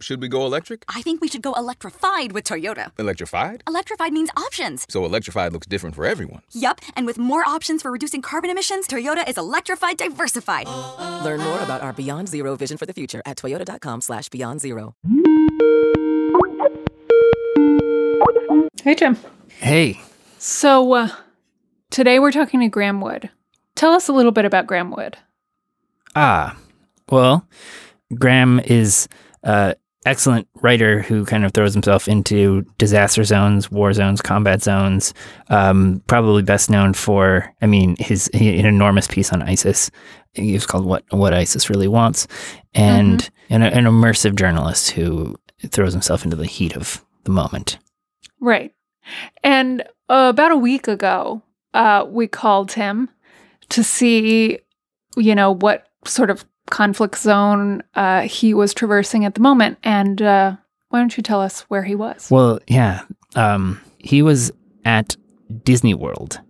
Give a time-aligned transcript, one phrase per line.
[0.00, 0.84] Should we go electric?
[0.88, 2.90] I think we should go electrified with Toyota.
[2.98, 3.62] Electrified?
[3.68, 4.86] Electrified means options.
[4.88, 6.40] So electrified looks different for everyone.
[6.52, 10.66] Yup, and with more options for reducing carbon emissions, Toyota is electrified diversified.
[11.22, 14.94] Learn more about our Beyond Zero vision for the future at toyota.com slash beyond zero.
[18.82, 19.18] Hey, Jim.
[19.58, 20.00] Hey.
[20.38, 21.08] So, uh,
[21.90, 23.28] today we're talking to Graeme Wood.
[23.74, 25.18] Tell us a little bit about Graeme Wood.
[26.16, 26.56] Ah,
[27.10, 27.46] well,
[28.14, 29.06] Graeme is
[29.42, 29.74] an
[30.06, 35.12] excellent writer who kind of throws himself into disaster zones, war zones, combat zones.
[35.48, 39.90] Um, probably best known for, I mean, his an enormous piece on ISIS.
[40.34, 42.26] It was called "What What ISIS Really Wants,"
[42.74, 45.36] and an, an immersive journalist who
[45.68, 47.78] throws himself into the heat of the moment.
[48.40, 48.72] Right.
[49.42, 51.42] And uh, about a week ago,
[51.74, 53.10] uh, we called him
[53.70, 54.58] to see,
[55.16, 59.78] you know, what sort of conflict zone uh, he was traversing at the moment.
[59.82, 60.56] And uh,
[60.88, 62.30] why don't you tell us where he was?
[62.30, 63.02] Well, yeah,
[63.36, 64.52] um, he was
[64.84, 65.16] at
[65.64, 66.40] Disney World.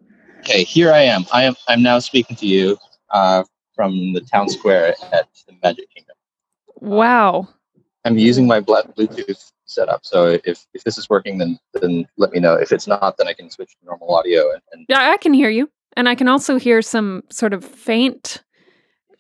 [0.41, 1.27] Okay, here I am.
[1.33, 1.55] I am.
[1.69, 2.79] I'm now speaking to you
[3.11, 6.17] uh, from the town square at the Magic Kingdom.
[6.77, 7.49] Wow.
[8.05, 10.01] I'm using my Bluetooth setup.
[10.05, 12.55] So if, if this is working, then then let me know.
[12.55, 14.51] If it's not, then I can switch to normal audio.
[14.53, 15.71] And, and Yeah, I can hear you.
[15.97, 18.43] And I can also hear some sort of faint,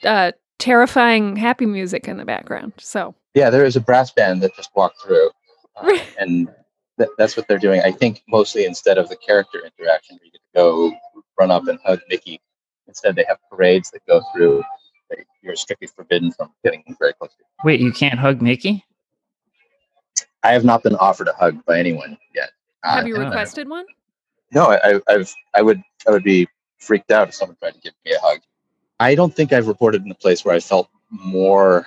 [0.04, 2.72] uh, terrifying, happy music in the background.
[2.78, 5.30] So, yeah, there is a brass band that just walked through,
[5.76, 6.48] uh, and
[6.98, 7.80] th- that's what they're doing.
[7.80, 10.92] I think mostly instead of the character interaction, where you get to go
[11.38, 12.40] run up and hug Mickey,
[12.86, 14.62] instead they have parades that go through.
[15.08, 17.44] that You're strictly forbidden from getting very close to.
[17.64, 18.84] Wait, you can't hug Mickey?
[20.42, 22.50] I have not been offered a hug by anyone yet.
[22.82, 23.84] Uh, have you and I- requested one?
[24.52, 27.80] No, I, I- I've I would I would be freaked out if someone tried to
[27.80, 28.40] give me a hug.
[29.00, 31.86] I don't think I've reported in a place where I felt more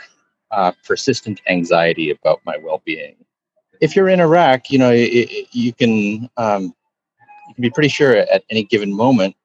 [0.50, 3.16] uh, persistent anxiety about my well-being.
[3.82, 6.74] If you're in Iraq, you know i i you can um,
[7.48, 9.36] you can be pretty sure at any given moment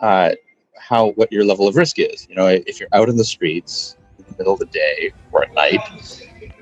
[0.00, 0.32] uh,
[0.78, 2.26] how what your level of risk is.
[2.28, 5.44] You know, if you're out in the streets in the middle of the day or
[5.44, 5.80] at night,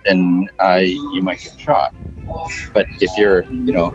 [0.04, 1.94] then uh, you might get shot.
[2.72, 3.90] But if you're, you know,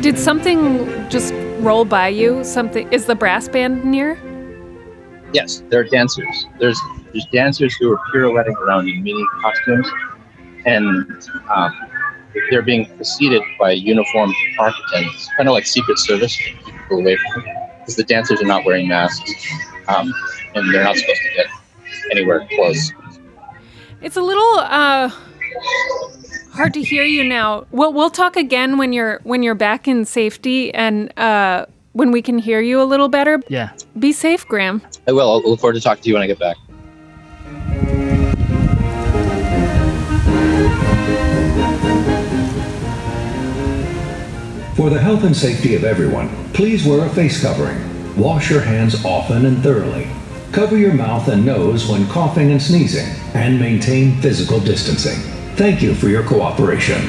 [0.00, 2.42] Did something just roll by you?
[2.42, 4.18] Something is the brass band near?
[5.34, 6.46] Yes, there are dancers.
[6.58, 6.80] There's
[7.12, 9.86] there's dancers who are pirouetting around in mini costumes,
[10.64, 11.06] and
[11.54, 11.74] um,
[12.50, 16.34] they're being preceded by uniformed park attendants, kind of like Secret Service,
[16.64, 17.44] people away from
[17.80, 19.30] because the dancers are not wearing masks,
[19.88, 20.10] um,
[20.54, 21.46] and they're not supposed to get
[22.10, 22.90] anywhere close.
[24.00, 25.10] It's a little uh
[26.52, 27.66] hard to hear you now.
[27.70, 32.22] We'll we'll talk again when you're when you're back in safety and uh when we
[32.22, 33.42] can hear you a little better.
[33.48, 33.70] Yeah.
[33.98, 34.80] Be safe, Graeme.
[35.08, 35.30] I will.
[35.30, 36.56] I'll look forward to talking to you when I get back.
[44.76, 47.78] For the health and safety of everyone, please wear a face covering.
[48.16, 50.08] Wash your hands often and thoroughly.
[50.52, 55.39] Cover your mouth and nose when coughing and sneezing, and maintain physical distancing.
[55.60, 57.06] Thank you for your cooperation.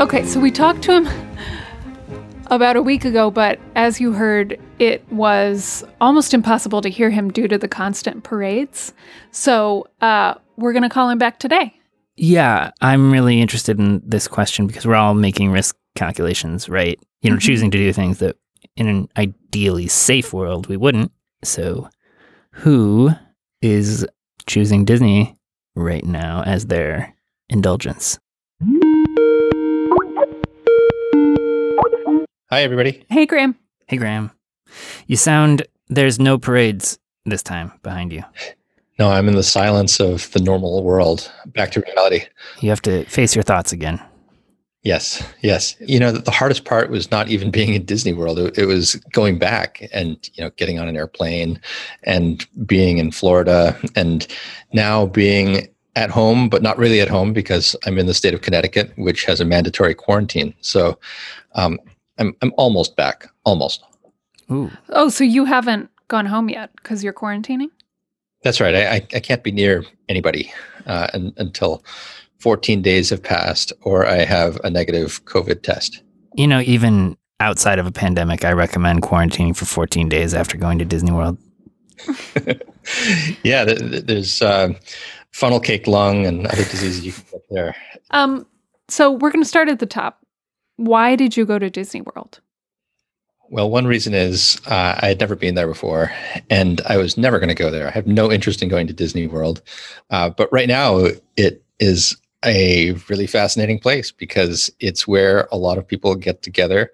[0.00, 1.08] Okay, so we talked to him
[2.46, 7.30] about a week ago, but as you heard, it was almost impossible to hear him
[7.30, 8.94] due to the constant parades.
[9.32, 11.74] So uh, we're going to call him back today.
[12.16, 16.98] Yeah, I'm really interested in this question because we're all making risk calculations, right?
[17.20, 17.40] You know, Mhm.
[17.42, 18.36] choosing to do things that
[18.76, 21.12] in an ideally safe world we wouldn't.
[21.44, 21.88] So,
[22.58, 23.10] who
[23.62, 24.04] is
[24.46, 25.36] choosing Disney
[25.76, 27.14] right now as their
[27.48, 28.18] indulgence?
[32.50, 33.04] Hi, everybody.
[33.08, 33.54] Hey, Graeme.
[33.86, 34.32] Hey, Graeme.
[35.06, 38.24] You sound there's no parades this time behind you.
[38.98, 41.30] No, I'm in the silence of the normal world.
[41.46, 42.24] Back to reality.
[42.60, 44.00] You have to face your thoughts again.
[44.82, 45.74] Yes, yes.
[45.80, 48.38] You know, the hardest part was not even being in Disney World.
[48.38, 51.60] It, it was going back and you know getting on an airplane
[52.04, 54.26] and being in Florida and
[54.72, 58.42] now being at home, but not really at home because I'm in the state of
[58.42, 60.54] Connecticut, which has a mandatory quarantine.
[60.60, 60.98] So
[61.54, 61.80] um,
[62.18, 63.82] I'm I'm almost back, almost.
[64.50, 64.70] Ooh.
[64.90, 67.70] Oh, so you haven't gone home yet because you're quarantining?
[68.42, 68.74] That's right.
[68.74, 70.52] I, I, I can't be near anybody
[70.86, 71.84] uh, un, until
[72.38, 76.02] 14 days have passed or I have a negative COVID test.
[76.34, 80.78] You know, even outside of a pandemic, I recommend quarantining for 14 days after going
[80.78, 81.38] to Disney World.
[83.42, 84.72] yeah, th- th- there's uh,
[85.32, 87.76] funnel cake lung and other diseases you can get there.
[88.10, 88.46] Um,
[88.88, 90.24] so we're going to start at the top.
[90.76, 92.40] Why did you go to Disney World?
[93.50, 96.12] Well, one reason is uh, I had never been there before,
[96.50, 97.88] and I was never going to go there.
[97.88, 99.62] I have no interest in going to Disney World,
[100.10, 101.06] uh, but right now
[101.36, 106.92] it is a really fascinating place because it's where a lot of people get together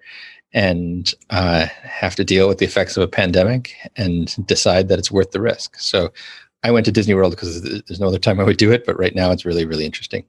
[0.53, 5.11] and uh, have to deal with the effects of a pandemic and decide that it's
[5.11, 5.75] worth the risk.
[5.77, 6.11] So
[6.63, 8.97] I went to Disney World because there's no other time I would do it, but
[8.97, 10.25] right now it's really, really interesting.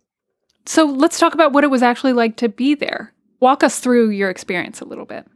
[0.66, 3.12] So let's talk about what it was actually like to be there.
[3.40, 5.26] Walk us through your experience a little bit.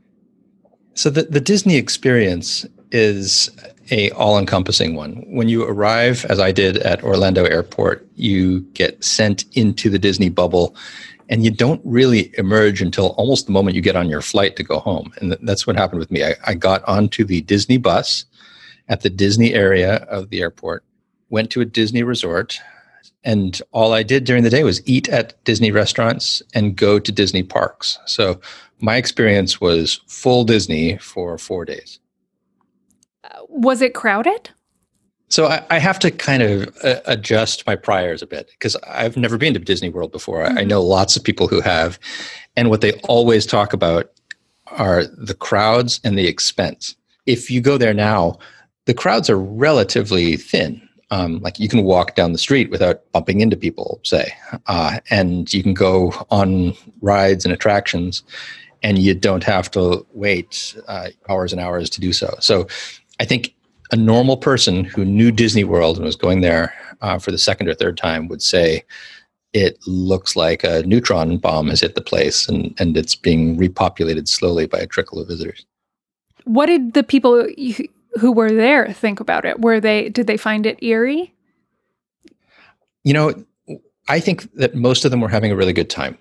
[0.94, 3.48] So the, the Disney experience is
[3.90, 5.24] a all-encompassing one.
[5.26, 10.28] When you arrive, as I did at Orlando Airport, you get sent into the Disney
[10.28, 10.76] bubble
[11.28, 14.64] and you don't really emerge until almost the moment you get on your flight to
[14.64, 15.12] go home.
[15.20, 16.24] And that's what happened with me.
[16.24, 18.24] I, I got onto the Disney bus
[18.88, 20.84] at the Disney area of the airport
[21.30, 22.58] went to a Disney resort,
[23.24, 27.12] and all I did during the day was eat at Disney restaurants and go to
[27.12, 27.98] Disney parks.
[28.06, 28.40] So
[28.80, 32.00] my experience was full Disney for four days.
[33.48, 34.50] Was it crowded?
[35.28, 39.16] So I, I have to kind of uh, adjust my priors a bit because I've
[39.16, 40.42] never been to Disney World before.
[40.42, 40.58] Mm-hmm.
[40.58, 41.98] I, I know lots of people who have,
[42.56, 44.10] and what they always talk about
[44.66, 46.96] are the crowds and the expense.
[47.26, 48.38] If you go there now,
[48.86, 53.40] the crowds are relatively thin um, like you can walk down the street without bumping
[53.40, 54.32] into people, say,
[54.66, 58.22] uh, and you can go on rides and attractions,
[58.82, 62.34] and you don't have to wait uh, hours and hours to do so.
[62.40, 62.68] So,
[63.20, 63.54] I think
[63.92, 67.68] a normal person who knew Disney World and was going there uh, for the second
[67.68, 68.84] or third time would say
[69.52, 74.28] it looks like a neutron bomb has hit the place, and and it's being repopulated
[74.28, 75.66] slowly by a trickle of visitors.
[76.44, 77.46] What did the people
[78.18, 79.60] who were there think about it?
[79.60, 81.34] Were they did they find it eerie?
[83.04, 83.44] You know,
[84.08, 86.16] I think that most of them were having a really good time.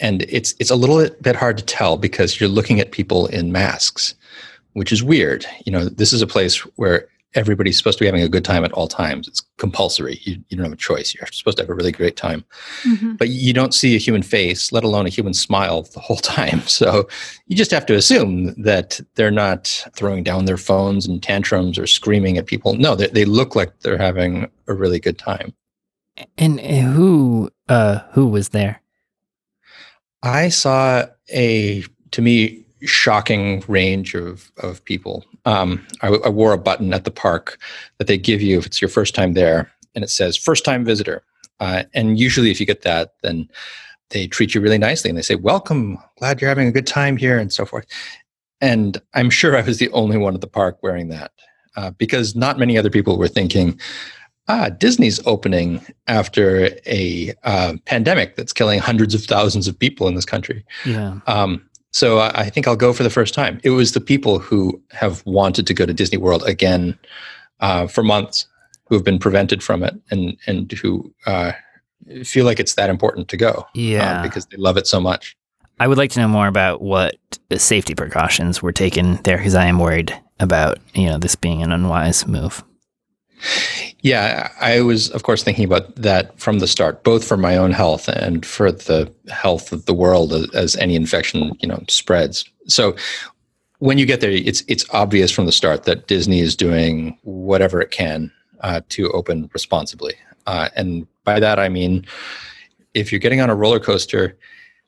[0.00, 3.52] And it's it's a little bit hard to tell because you're looking at people in
[3.52, 4.14] masks,
[4.74, 5.46] which is weird.
[5.64, 8.64] You know, this is a place where everybody's supposed to be having a good time
[8.64, 9.26] at all times.
[9.26, 10.20] It's compulsory.
[10.22, 11.14] You, you don't have a choice.
[11.14, 12.44] You're supposed to have a really great time.
[12.82, 13.14] Mm-hmm.
[13.14, 16.62] But you don't see a human face, let alone a human smile the whole time.
[16.72, 17.06] So
[17.46, 21.86] you just have to assume that they're not throwing down their phones and tantrums or
[21.86, 22.74] screaming at people.
[22.74, 25.54] No, they, they look like they're having a really good time.
[26.38, 28.80] And who uh, who was there?
[30.22, 35.24] I saw a to me shocking range of of people.
[35.44, 37.58] Um, I, I, wore a button at the park
[37.98, 40.84] that they give you if it's your first time there, and it says "first time
[40.84, 41.22] visitor."
[41.60, 43.48] Uh, and usually, if you get that, then
[44.10, 47.16] they treat you really nicely and they say, "Welcome, glad you're having a good time
[47.16, 47.86] here," and so forth.
[48.60, 51.32] And I'm sure I was the only one at the park wearing that
[51.76, 53.78] uh, because not many other people were thinking,
[54.48, 60.14] ah, Disney's opening after a uh, pandemic that's killing hundreds of thousands of people in
[60.14, 60.64] this country.
[60.84, 61.20] Yeah.
[61.26, 63.60] Um, so I think I'll go for the first time.
[63.62, 66.98] It was the people who have wanted to go to Disney World again
[67.60, 68.46] uh, for months,
[68.86, 71.52] who have been prevented from it, and and who uh,
[72.24, 73.50] feel like it's that important to go.
[73.50, 75.36] Uh, yeah, uh, because they love it so much.
[75.80, 77.16] I would like to know more about what
[77.56, 81.72] safety precautions were taken there, because I am worried about you know this being an
[81.72, 82.64] unwise move.
[84.00, 87.70] Yeah, I was, of course, thinking about that from the start, both for my own
[87.70, 92.44] health and for the health of the world as any infection, you know, spreads.
[92.66, 92.96] So
[93.78, 97.80] when you get there, it's it's obvious from the start that Disney is doing whatever
[97.80, 98.30] it can
[98.60, 100.14] uh, to open responsibly,
[100.46, 102.06] uh, and by that I mean,
[102.94, 104.36] if you're getting on a roller coaster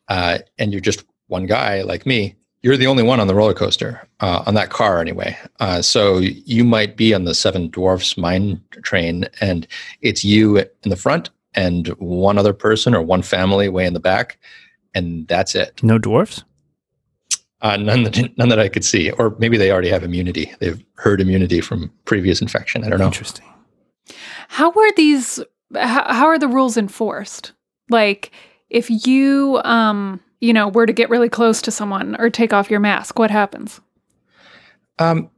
[0.08, 3.52] uh, and you're just one guy like me, you're the only one on the roller
[3.52, 8.16] coaster uh, on that car anyway uh, so you might be on the seven dwarfs
[8.16, 9.68] mine train and
[10.00, 14.00] it's you in the front and one other person or one family way in the
[14.00, 14.38] back
[14.94, 16.42] and that's it no dwarfs
[17.64, 20.52] uh, none that none that I could see, or maybe they already have immunity.
[20.59, 22.85] They've herd immunity from previous infection.
[22.85, 23.06] I don't know.
[23.06, 23.47] Interesting.
[24.49, 25.42] How are these?
[25.75, 27.52] How, how are the rules enforced?
[27.88, 28.33] Like,
[28.68, 32.71] if you um you know, were to get really close to someone or take off
[32.71, 33.81] your mask, what happens?
[34.99, 35.31] Um,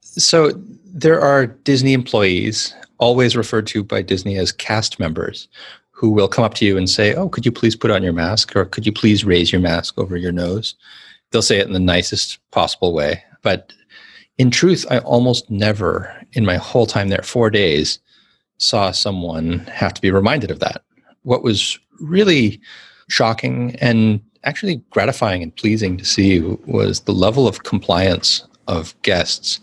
[0.00, 0.52] so
[0.84, 5.48] there are Disney employees, always referred to by Disney as cast members,
[5.90, 8.12] who will come up to you and say, "Oh, could you please put on your
[8.12, 10.74] mask, or could you please raise your mask over your nose?"
[11.30, 13.72] They'll say it in the nicest possible way, but
[14.38, 17.98] in truth, I almost never, in my whole time there, four days,
[18.58, 20.82] saw someone have to be reminded of that.
[21.22, 22.60] What was really
[23.08, 29.60] shocking and actually gratifying and pleasing to see was the level of compliance of guests.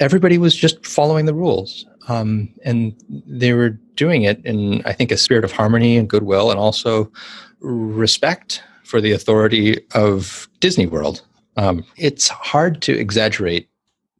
[0.00, 1.86] Everybody was just following the rules.
[2.08, 6.50] Um, and they were doing it in, I think, a spirit of harmony and goodwill
[6.50, 7.12] and also
[7.60, 11.22] respect for the authority of Disney World.
[11.58, 13.68] Um, it's hard to exaggerate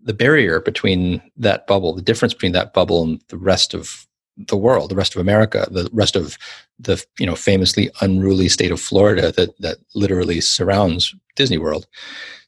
[0.02, 4.06] the barrier between that bubble, the difference between that bubble and the rest of
[4.46, 6.38] the world, the rest of America, the rest of
[6.78, 11.86] the you know famously unruly state of Florida that that literally surrounds Disney World.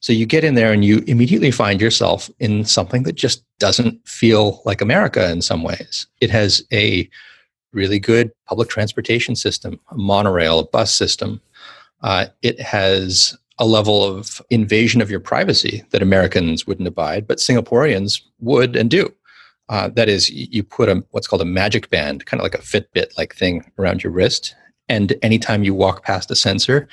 [0.01, 4.07] So you get in there and you immediately find yourself in something that just doesn't
[4.09, 6.07] feel like America in some ways.
[6.21, 7.09] It has a
[7.73, 11.41] really good public transportation system, a monorail, a bus system.
[12.03, 17.39] Uh, it has a level of invasion of your privacy that Americans wouldn't abide, but
[17.39, 19.13] Singaporeans would and do.
[19.71, 22.59] Uh, that is, you put a what's called a magic band, kind of like a
[22.59, 24.55] Fitbit like thing around your wrist,
[24.89, 26.89] and anytime you walk past a sensor,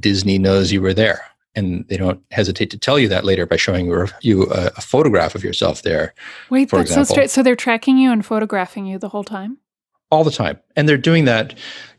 [0.00, 1.20] Disney knows you were there,
[1.54, 3.84] and they don't hesitate to tell you that later by showing
[4.22, 6.14] you a, a photograph of yourself there.
[6.48, 7.04] Wait, that's example.
[7.04, 7.30] so straight.
[7.30, 9.58] So they're tracking you and photographing you the whole time.
[10.10, 11.54] all the time, and they're doing that,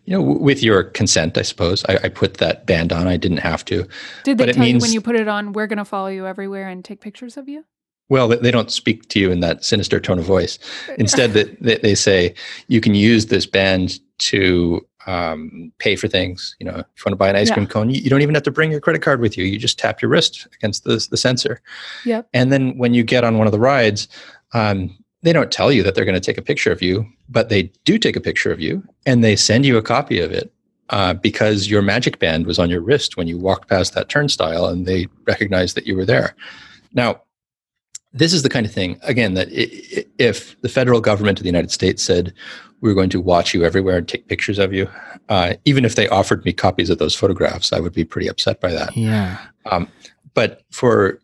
[0.06, 1.86] you know, w- with your consent, I suppose.
[1.88, 3.88] I, I put that band on; I didn't have to.
[4.24, 5.54] Did they But it tell you when you put it on?
[5.54, 7.66] We're going to follow you everywhere and take pictures of you.
[8.10, 10.60] Well, they- don't speak to you in that sinister tone of voice.
[10.98, 12.34] Instead, that they, say
[12.68, 16.56] you can use this band to um, pay for things.
[16.60, 17.56] You know, if you want to buy an ice Yeah.
[17.56, 19.46] cream cone, you, you don't even have to bring your credit card with you.
[19.46, 21.62] You just tap your wrist against the, the sensor.
[22.06, 22.28] Yep.
[22.34, 24.08] And then when you get on one of the rides,
[24.54, 27.50] um, they don't tell you that they're going to take a picture of you, but
[27.50, 30.54] they do take a picture of you and they send you a copy of it
[30.90, 34.66] uh, because your magic band was on your wrist when you walked past that turnstile
[34.66, 36.36] and they recognized that you were there.
[36.94, 37.22] Now,
[38.14, 39.48] this is the kind of thing, again, that
[40.20, 42.34] if the federal government of the United States said,
[42.82, 44.88] we're going to watch you everywhere and take pictures of you,
[45.30, 48.60] uh, even if they offered me copies of those photographs, I would be pretty upset
[48.60, 48.96] by that.
[48.96, 49.38] Yeah.
[49.66, 49.88] Um,
[50.34, 51.20] but for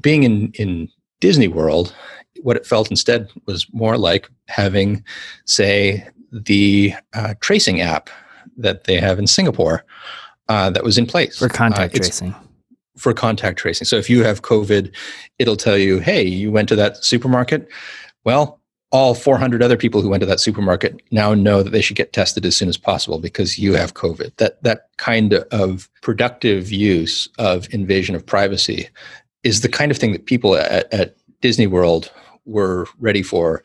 [0.00, 1.94] being in, in Disney World,
[2.42, 5.04] what it felt instead was more like having,
[5.44, 8.08] say, the uh, tracing app
[8.56, 9.84] that they have in Singapore
[10.48, 12.34] uh, that was in place For contact Uh, tracing.
[13.00, 13.86] For contact tracing.
[13.86, 14.94] So if you have COVID,
[15.38, 17.66] it'll tell you, hey, you went to that supermarket.
[18.24, 18.60] Well,
[18.92, 22.12] all 400 other people who went to that supermarket now know that they should get
[22.12, 24.36] tested as soon as possible because you have COVID.
[24.36, 28.88] That that kind of productive use of invasion of privacy
[29.44, 32.12] is the kind of thing that people at, at Disney World
[32.44, 33.62] were ready for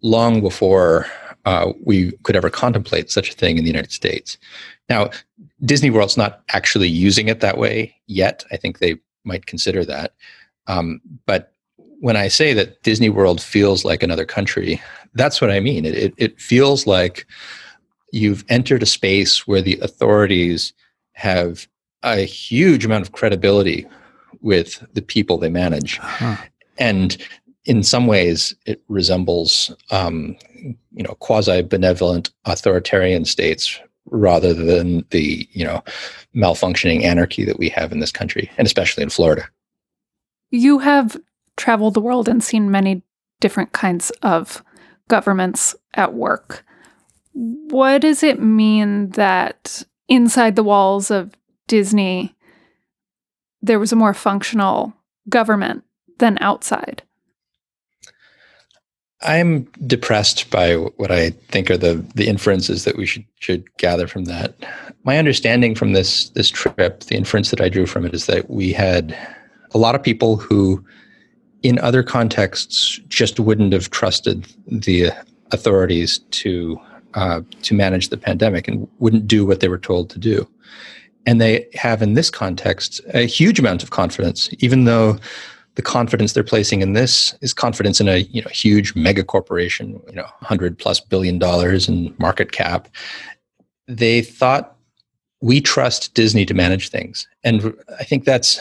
[0.00, 1.06] long before
[1.44, 4.38] uh, we could ever contemplate such a thing in the United States.
[4.88, 5.10] Now,
[5.64, 8.44] Disney World's not actually using it that way yet.
[8.52, 10.14] I think they might consider that.
[10.66, 11.52] Um, but
[12.00, 14.80] when I say that Disney World feels like another country,
[15.14, 15.84] that's what I mean.
[15.84, 17.26] It, it, it feels like
[18.12, 20.72] you've entered a space where the authorities
[21.12, 21.66] have
[22.04, 23.86] a huge amount of credibility
[24.40, 25.98] with the people they manage.
[25.98, 26.36] Huh.
[26.78, 27.16] And
[27.64, 35.64] in some ways, it resembles, um, you know, quasi-benevolent authoritarian states rather than the, you
[35.64, 35.82] know,
[36.34, 39.42] malfunctioning anarchy that we have in this country, and especially in Florida.
[40.50, 41.16] You have
[41.56, 43.02] traveled the world and seen many
[43.40, 44.62] different kinds of
[45.08, 46.64] governments at work.
[47.32, 51.34] What does it mean that inside the walls of
[51.66, 52.34] Disney,
[53.60, 54.94] there was a more functional
[55.28, 55.84] government
[56.18, 57.02] than outside?
[59.22, 64.06] I'm depressed by what I think are the the inferences that we should should gather
[64.06, 64.54] from that.
[65.04, 68.48] My understanding from this this trip, the inference that I drew from it is that
[68.48, 69.16] we had
[69.72, 70.84] a lot of people who
[71.62, 75.10] in other contexts just wouldn't have trusted the
[75.50, 76.80] authorities to
[77.14, 80.48] uh, to manage the pandemic and wouldn't do what they were told to do.
[81.26, 85.18] And they have in this context a huge amount of confidence, even though
[85.78, 90.02] the confidence they're placing in this is confidence in a you know huge mega corporation,
[90.08, 92.88] you know, hundred plus billion dollars in market cap.
[93.86, 94.76] They thought
[95.40, 98.60] we trust Disney to manage things, and I think that's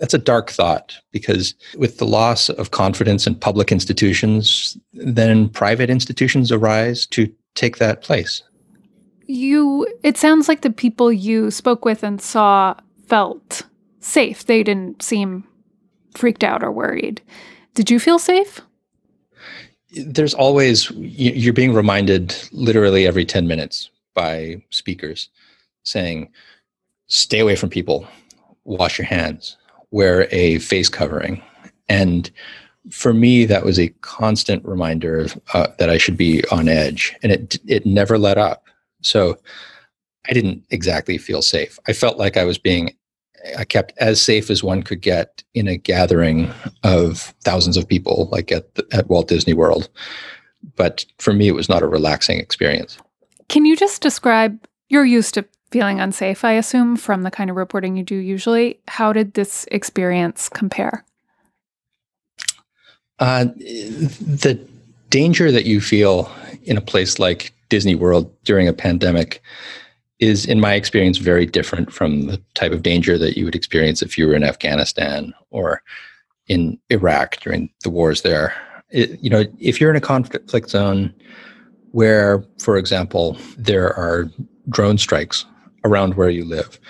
[0.00, 5.88] that's a dark thought because with the loss of confidence in public institutions, then private
[5.88, 8.42] institutions arise to take that place.
[9.26, 12.74] You it sounds like the people you spoke with and saw
[13.06, 13.62] felt
[14.00, 14.46] safe.
[14.46, 15.44] They didn't seem
[16.16, 17.20] freaked out or worried.
[17.74, 18.60] Did you feel safe?
[20.04, 25.28] there's always you- you're being reminded literally every 10 minutes by speakers
[25.84, 26.28] saying
[27.06, 28.06] stay away from people.
[28.64, 29.56] Wash your hands.
[29.92, 31.40] Wear a face covering.
[31.88, 32.30] And
[32.90, 37.32] for me that was a constant reminder uh, that i should be on edge and
[37.32, 38.64] it it never let up.
[39.02, 39.38] So
[40.28, 41.78] i didn't exactly feel safe.
[41.86, 42.94] I felt like i was being
[43.56, 48.28] I kept as safe as one could get in a gathering of thousands of people,
[48.32, 49.88] like at the, at Walt Disney World.
[50.76, 52.98] But for me, it was not a relaxing experience.
[53.48, 57.56] Can you just describe you're used to feeling unsafe, I assume, from the kind of
[57.56, 58.78] reporting you do usually.
[58.88, 61.04] How did this experience compare?
[63.18, 64.58] Uh, the
[65.10, 66.30] danger that you feel
[66.64, 69.42] in a place like Disney World during a pandemic
[70.18, 74.02] is, in my experience, very different from the type of danger that you would experience
[74.02, 75.82] if you were in Afghanistan or
[76.48, 78.54] in Iraq during the wars there.
[78.90, 81.12] It, you know, if you're in a conflict zone
[81.90, 84.30] where, for example, there are
[84.68, 85.44] drone strikes
[85.84, 86.80] around where you live,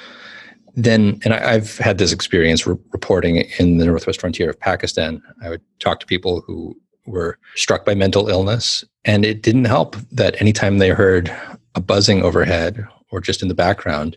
[0.74, 5.22] then, and I, have had this experience re- reporting in the northwest frontier of Pakistan.
[5.42, 9.96] I would talk to people who were struck by mental illness, and it didn't help
[10.12, 11.34] that anytime they heard
[11.74, 14.16] a buzzing overhead or just in the background,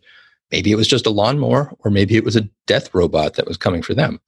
[0.51, 3.57] maybe it was just a lawnmower or maybe it was a death robot that was
[3.57, 4.19] coming for them.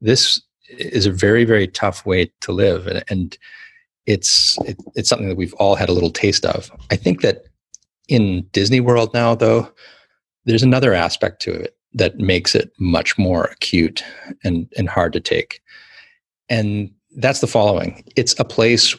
[0.00, 3.38] This is a very, very tough way to live, and, and
[4.06, 6.70] it's it, it's something that we've all had a little taste of.
[6.90, 7.44] I think that
[8.08, 9.70] in Disney World now, though,
[10.44, 14.04] there's another aspect to it that makes it much more acute
[14.44, 15.60] and, and hard to take.
[16.48, 18.96] And that's the following it's a place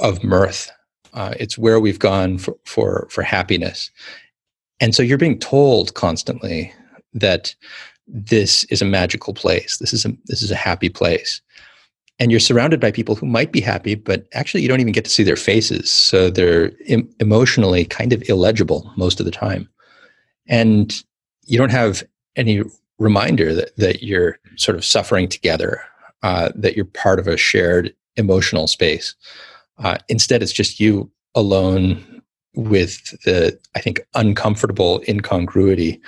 [0.00, 0.70] of mirth.
[1.14, 3.90] Uh, it's where we've gone for, for, for happiness.
[4.82, 6.72] And so you're being told constantly
[7.14, 7.54] that
[8.06, 9.78] this is a magical place.
[9.78, 11.40] This is a, this is a happy place.
[12.18, 15.04] And you're surrounded by people who might be happy, but actually you don't even get
[15.04, 15.90] to see their faces.
[15.90, 19.68] So they're em- emotionally kind of illegible most of the time
[20.48, 21.02] and
[21.44, 22.02] you don't have
[22.36, 22.62] any
[22.98, 25.82] reminder that, that you're sort of suffering together,
[26.22, 29.14] uh, that you're part of a shared emotional space.
[29.78, 32.21] Uh, instead, it's just you alone
[32.54, 36.00] with the, I think, uncomfortable incongruity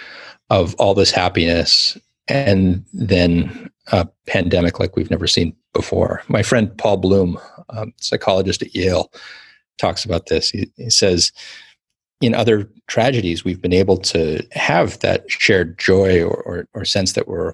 [0.50, 1.98] of all this happiness
[2.28, 6.22] and then a pandemic like we've never seen before.
[6.28, 7.38] My friend Paul Bloom,
[7.70, 9.12] um, psychologist at Yale,
[9.78, 10.50] talks about this.
[10.50, 11.32] He, he says,
[12.20, 17.12] in other tragedies, we've been able to have that shared joy or, or, or sense
[17.12, 17.52] that we're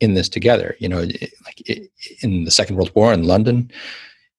[0.00, 0.76] in this together.
[0.78, 1.88] You know, like
[2.22, 3.70] in the Second World War in London,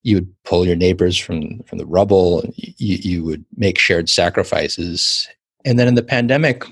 [0.07, 2.41] you would pull your neighbors from from the rubble.
[2.55, 5.27] You, you would make shared sacrifices,
[5.65, 6.63] and then in the pandemic,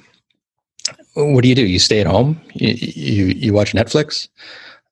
[1.15, 1.65] what do you do?
[1.65, 2.39] You stay at home.
[2.54, 4.30] You you, you watch Netflix.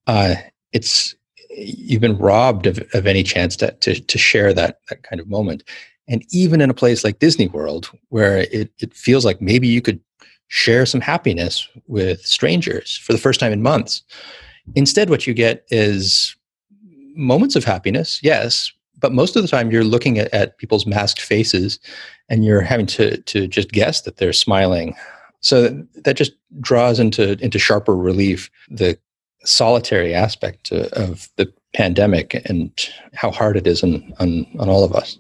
[0.08, 0.36] Uh,
[0.74, 1.16] it's
[1.50, 5.30] you've been robbed of, of any chance to, to to share that that kind of
[5.30, 5.64] moment.
[6.10, 9.82] And even in a place like Disney World, where it, it feels like maybe you
[9.82, 10.02] could
[10.50, 14.04] share some happiness with strangers for the first time in months.
[14.76, 16.36] Instead, what you get is
[17.16, 21.22] moments of happiness, yes, but most of the time you're looking at, at people's masked
[21.22, 21.80] faces
[22.30, 24.96] and you're having to, to just guess that they're smiling.
[25.42, 28.98] So that just draws into, into sharper relief the
[29.44, 32.72] solitary aspect of the pandemic and
[33.14, 35.18] how hard it is on, on, on all of us.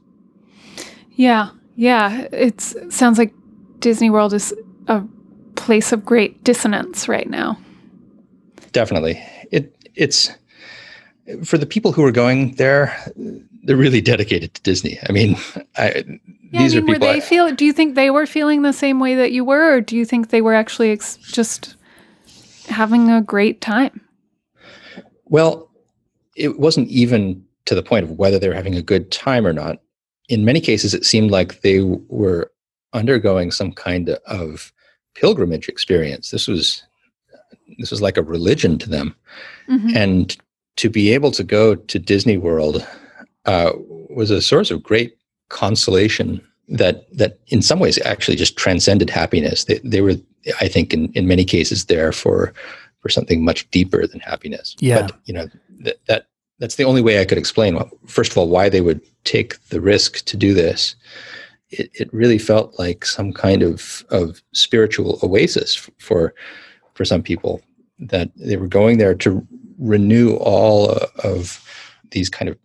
[1.11, 2.27] Yeah, yeah.
[2.31, 3.33] It sounds like
[3.79, 4.53] Disney World is
[4.87, 5.03] a
[5.55, 7.57] place of great dissonance right now.
[8.71, 10.31] Definitely, it it's
[11.43, 12.95] for the people who are going there.
[13.65, 14.99] They're really dedicated to Disney.
[15.07, 15.37] I mean,
[15.77, 16.03] I,
[16.51, 16.93] yeah, these I mean, are people.
[16.93, 17.53] Were they I, feel?
[17.55, 20.05] Do you think they were feeling the same way that you were, or do you
[20.05, 21.75] think they were actually ex- just
[22.67, 24.01] having a great time?
[25.25, 25.69] Well,
[26.35, 29.53] it wasn't even to the point of whether they were having a good time or
[29.53, 29.79] not
[30.29, 32.51] in many cases, it seemed like they were
[32.93, 34.71] undergoing some kind of
[35.15, 36.31] pilgrimage experience.
[36.31, 36.83] This was
[37.79, 39.15] this was like a religion to them,
[39.67, 39.95] mm-hmm.
[39.95, 40.37] and
[40.75, 42.85] to be able to go to Disney World
[43.45, 43.71] uh,
[44.09, 45.17] was a source of great
[45.49, 46.41] consolation.
[46.69, 49.65] That that in some ways actually just transcended happiness.
[49.65, 50.15] They, they were,
[50.61, 52.53] I think, in, in many cases there for
[53.01, 54.75] for something much deeper than happiness.
[54.79, 56.27] Yeah, but, you know that that
[56.59, 57.77] that's the only way I could explain.
[58.07, 60.95] First of all, why they would take the risk to do this.
[61.69, 66.33] It, it really felt like some kind of of spiritual oasis for
[66.93, 67.61] for some people
[67.99, 69.45] that they were going there to
[69.77, 70.91] renew all
[71.23, 71.63] of
[72.11, 72.57] these kind of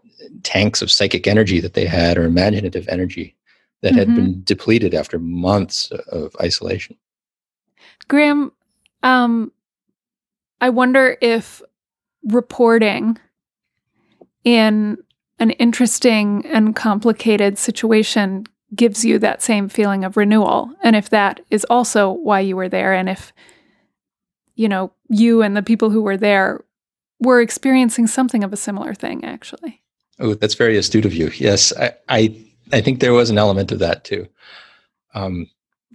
[0.42, 3.35] tanks of psychic energy that they had or imaginative energy
[3.83, 3.99] that mm-hmm.
[3.99, 6.97] had been depleted after months of isolation.
[8.09, 8.53] Graeme,
[9.03, 9.53] um,
[10.61, 11.62] I wonder if
[12.25, 13.18] reporting
[14.44, 14.99] in
[15.38, 18.44] an interesting and complicated situation
[18.75, 20.71] gives you that same feeling of renewal.
[20.83, 23.33] And if that is also why you were there, and if,
[24.57, 26.64] you know, you and the people who were there
[27.20, 29.83] were experiencing something of a similar thing, actually.
[30.18, 31.31] Oh, that's very astute of you.
[31.35, 32.37] Yes, I, I,
[32.72, 34.26] I think there was an element of that too.
[35.14, 35.48] Um,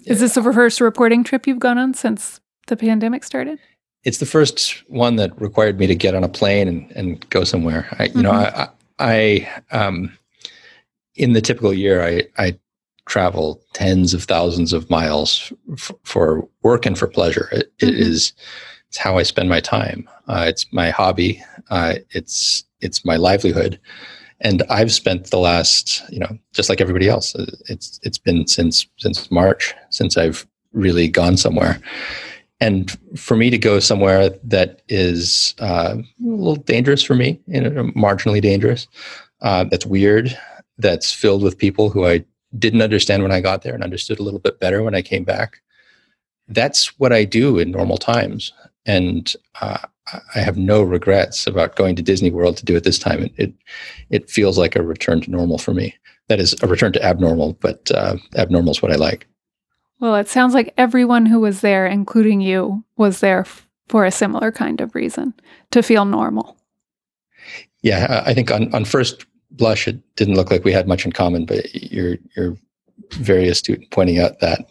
[0.05, 3.59] is this the first reporting trip you've gone on since the pandemic started?
[4.03, 7.43] it's the first one that required me to get on a plane and, and go
[7.43, 7.87] somewhere.
[7.99, 8.21] I, you mm-hmm.
[8.21, 10.17] know, I, I, um,
[11.15, 12.57] in the typical year, I, I
[13.05, 17.49] travel tens of thousands of miles f- for work and for pleasure.
[17.51, 17.99] It, it Mhm.
[17.99, 18.33] is
[18.93, 20.07] it's how I spend my time.
[20.27, 21.43] Uh, it's my hobby.
[21.71, 23.79] Uh, it's it's my livelihood,
[24.41, 27.33] and I've spent the last you know just like everybody else.
[27.33, 31.79] uh, It's it's been since since March since I've really gone somewhere.
[32.59, 37.61] And for me to go somewhere that is uh, a little dangerous for me, you
[37.61, 38.87] know, marginally dangerous,
[39.41, 40.37] uh, that's weird,
[40.77, 42.23] that's filled with people who I
[42.59, 45.23] didn't understand when I got there and understood a little bit better when I came
[45.23, 45.63] back.
[46.47, 48.53] That's what I do in normal times.
[48.85, 49.79] And uh,
[50.35, 53.23] I have no regrets about going to Disney World to do it this time.
[53.23, 53.53] It, it,
[54.09, 55.95] it feels like a return to normal for me.
[56.27, 59.27] That is a return to abnormal, but uh, abnormal is what I like.
[59.99, 64.11] Well, it sounds like everyone who was there, including you, was there f- for a
[64.11, 65.33] similar kind of reason
[65.71, 66.57] to feel normal.
[67.81, 71.05] Yeah, I I think on, on first blush, it didn't look like we had much
[71.05, 72.57] in common, but you're, you're
[73.11, 74.69] very astute in pointing out that.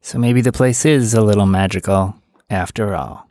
[0.00, 2.14] So maybe the place is a little magical
[2.50, 3.28] after all.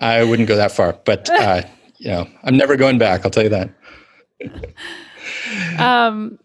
[0.00, 1.62] I wouldn't go that far, but uh,
[1.98, 3.24] you know, I'm never going back.
[3.24, 3.70] I'll tell you that.
[5.78, 6.38] Um,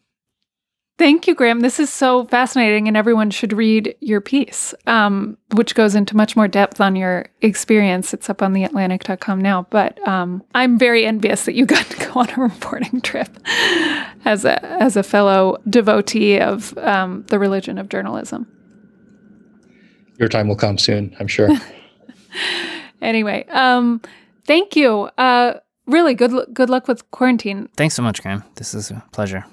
[0.98, 1.62] thank you, Graeme.
[1.62, 6.36] This is so fascinating, and everyone should read your piece, um, which goes into much
[6.36, 8.13] more depth on your experience.
[8.13, 9.68] It's up on theatlantic.com now.
[9.70, 13.30] But um, I'm very envious that you got to go on a reporting trip
[14.26, 18.48] as a as a fellow devotee of um, the religion of journalism.
[20.17, 21.49] Your time will come soon, I'm sure.
[23.01, 24.01] Anyway, um,
[24.45, 25.10] thank you.
[25.17, 27.69] Uh, really good lu- good luck with quarantine.
[27.75, 28.43] Thanks so much, Graeme.
[28.56, 29.45] This is a pleasure.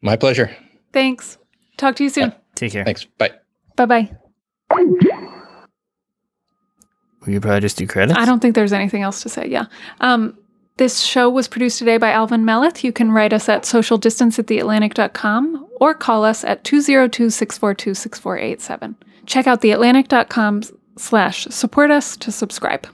[0.00, 0.54] My pleasure.
[0.92, 1.38] Thanks.
[1.76, 2.32] Talk to you soon.
[2.54, 2.84] Take care.
[2.84, 3.04] Thanks.
[3.04, 3.32] Bye.
[3.74, 4.16] Bye bye.
[7.26, 8.18] We could probably just do credits.
[8.18, 9.48] I don't think there's anything else to say.
[9.48, 9.64] Yeah.
[10.00, 10.38] Um,
[10.78, 12.82] this show was produced today by Alvin Melathe.
[12.82, 18.96] You can write us at socialdistance at theatlantic.com or call us at 202 642 6487.
[19.26, 20.62] Check out theatlantic.com
[20.96, 22.86] slash support us to subscribe.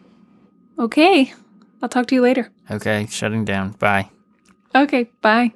[0.79, 1.33] Okay.
[1.83, 2.51] I'll talk to you later.
[2.70, 3.73] Okay, shutting down.
[3.73, 4.09] Bye.
[4.75, 5.11] Okay.
[5.20, 5.53] Bye.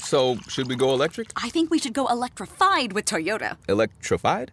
[0.00, 1.30] So, should we go electric?
[1.36, 3.56] I think we should go electrified with Toyota.
[3.68, 4.52] Electrified?